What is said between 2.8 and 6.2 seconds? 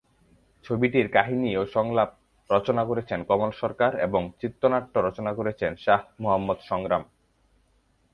করেছেন কমল সরকার এবং চিত্রনাট্য রচনা করেছেন শাহ